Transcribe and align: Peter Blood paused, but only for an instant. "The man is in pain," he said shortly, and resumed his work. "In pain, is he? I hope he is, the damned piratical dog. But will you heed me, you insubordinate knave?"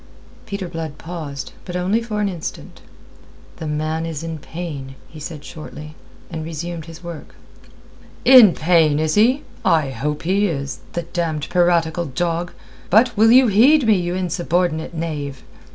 Peter 0.47 0.67
Blood 0.67 0.97
paused, 0.97 1.51
but 1.63 1.75
only 1.75 2.01
for 2.01 2.21
an 2.21 2.27
instant. 2.27 2.81
"The 3.57 3.67
man 3.67 4.03
is 4.03 4.23
in 4.23 4.39
pain," 4.39 4.95
he 5.07 5.19
said 5.19 5.45
shortly, 5.45 5.93
and 6.31 6.43
resumed 6.43 6.85
his 6.85 7.03
work. 7.03 7.35
"In 8.25 8.55
pain, 8.55 8.97
is 8.97 9.13
he? 9.13 9.43
I 9.63 9.91
hope 9.91 10.23
he 10.23 10.47
is, 10.47 10.79
the 10.93 11.03
damned 11.03 11.47
piratical 11.51 12.05
dog. 12.05 12.51
But 12.89 13.15
will 13.15 13.31
you 13.31 13.45
heed 13.45 13.85
me, 13.85 13.93
you 13.95 14.15
insubordinate 14.15 14.95
knave?" 14.95 15.43